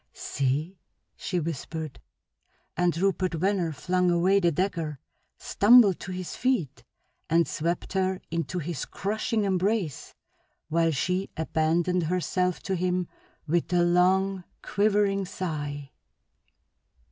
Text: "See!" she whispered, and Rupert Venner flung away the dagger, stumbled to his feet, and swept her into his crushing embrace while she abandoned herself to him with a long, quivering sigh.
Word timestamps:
"See!" 0.15 0.79
she 1.15 1.39
whispered, 1.39 2.01
and 2.75 2.97
Rupert 2.97 3.35
Venner 3.35 3.71
flung 3.71 4.09
away 4.09 4.39
the 4.39 4.51
dagger, 4.51 4.99
stumbled 5.37 5.99
to 5.99 6.11
his 6.11 6.35
feet, 6.35 6.83
and 7.29 7.47
swept 7.47 7.93
her 7.93 8.19
into 8.31 8.57
his 8.57 8.85
crushing 8.85 9.43
embrace 9.43 10.15
while 10.69 10.89
she 10.89 11.29
abandoned 11.37 12.01
herself 12.05 12.61
to 12.63 12.75
him 12.75 13.09
with 13.45 13.71
a 13.73 13.83
long, 13.83 14.43
quivering 14.63 15.23
sigh. 15.27 15.91